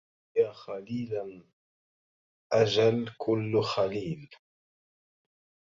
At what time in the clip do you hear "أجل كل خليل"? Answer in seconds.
2.53-4.29